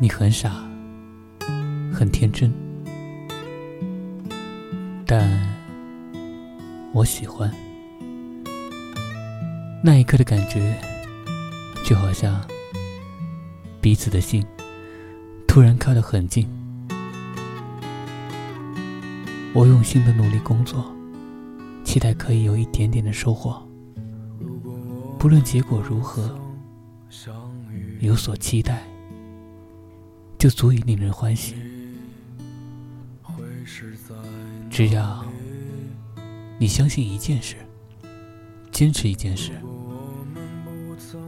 [0.00, 0.52] 你很傻，
[1.92, 2.52] 很天真，
[5.04, 5.28] 但
[6.92, 7.52] 我喜欢。
[9.82, 10.72] 那一刻的感觉，
[11.84, 12.40] 就好像
[13.80, 14.46] 彼此的心
[15.48, 16.48] 突然靠得很近。
[19.52, 20.94] 我用心的努力工作，
[21.82, 23.60] 期待可以有一点点的收获。
[25.18, 26.38] 不论结果如何，
[27.98, 28.87] 有所期待，
[30.38, 31.56] 就足以令人欢喜。
[34.70, 35.24] 只要
[36.58, 37.56] 你相信一件事，
[38.70, 39.52] 坚持一件事，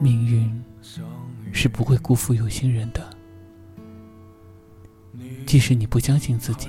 [0.00, 0.62] 命运
[1.52, 3.10] 是不会辜负有心人的。
[5.44, 6.68] 即使你不相信自己，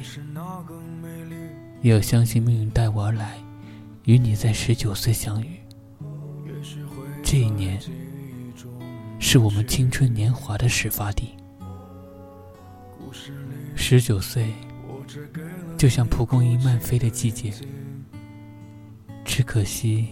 [1.84, 3.38] 也要相信命运带我而来，
[4.05, 5.60] 与你在十九岁相遇。
[7.23, 7.80] 这一年，
[9.20, 11.35] 是我们青春年华的始发地。
[13.76, 14.54] 十九岁，
[15.77, 17.53] 就像蒲公英漫飞的季节。
[19.26, 20.09] 只可惜，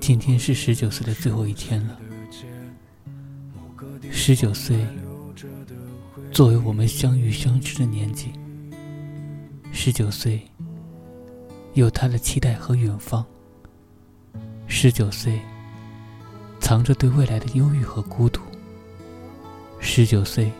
[0.00, 1.98] 今天是十九岁的最后一天了。
[4.10, 4.86] 十九岁，
[6.32, 8.32] 作为我们相遇相知的年纪，
[9.72, 10.40] 十九岁，
[11.74, 13.24] 有他的期待和远方。
[14.66, 15.40] 十九岁。
[16.58, 18.40] 藏着对未来的忧郁和孤独。
[19.78, 20.50] 十九岁，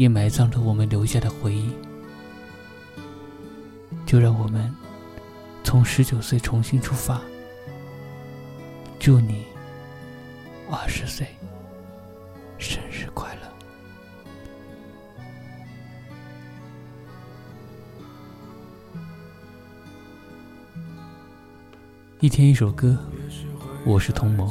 [0.00, 1.74] 也埋葬着我们留下的回忆。
[4.06, 4.74] 就让我们
[5.62, 7.20] 从十九岁重新出发。
[8.98, 9.44] 祝你
[10.70, 11.26] 二十岁
[12.56, 13.42] 生日快乐！
[22.20, 22.96] 一天一首歌，
[23.84, 24.50] 我是童谋。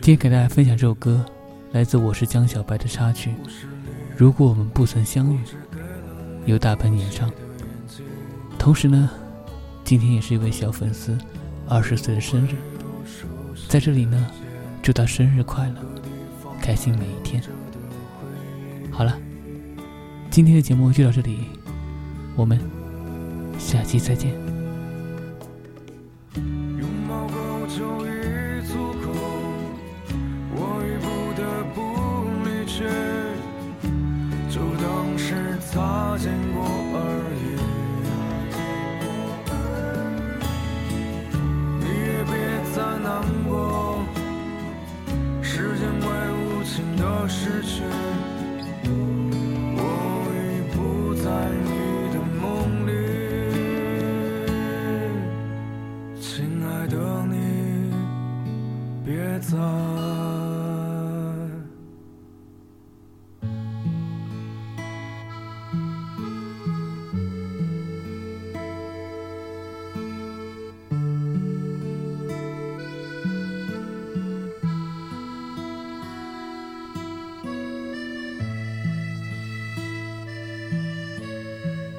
[0.00, 1.22] 今天给大家分享这首歌，
[1.72, 3.34] 来自我是江小白的插曲。
[4.16, 5.38] 如果我们不曾相遇，
[6.46, 7.30] 由大鹏演唱。
[8.58, 9.10] 同时呢，
[9.84, 11.16] 今天也是一位小粉丝
[11.68, 12.54] 二十岁的生日，
[13.68, 14.26] 在这里呢，
[14.82, 15.74] 祝他生日快乐，
[16.60, 17.42] 开心每一天。
[18.90, 19.18] 好了，
[20.30, 21.40] 今天的节目就到这里，
[22.34, 22.58] 我们
[23.58, 24.47] 下期再见。
[36.18, 36.64] 见过
[36.94, 36.98] 而
[37.36, 37.44] 已。
[41.80, 42.34] 你也别
[42.74, 43.08] 再难
[43.48, 44.02] 过
[45.40, 48.07] 时间会无情的失去。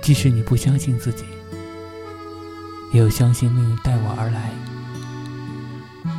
[0.10, 1.24] 即使你不相信自己，
[2.92, 4.50] 也要相信命运带我而来，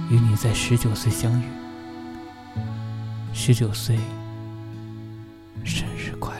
[0.09, 1.45] 与你在十九岁相遇。
[3.33, 3.99] 十九岁，
[5.65, 6.40] 生日快